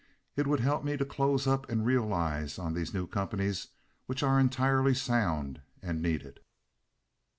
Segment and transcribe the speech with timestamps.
[0.35, 3.67] It would help me to close up and realize on these new companies
[4.07, 6.39] which are entirely sound and needed.